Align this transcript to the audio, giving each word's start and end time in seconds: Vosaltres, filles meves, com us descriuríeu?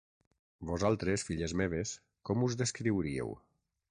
Vosaltres, 0.69 1.25
filles 1.27 1.53
meves, 1.61 1.93
com 2.31 2.45
us 2.49 2.59
descriuríeu? 2.65 3.37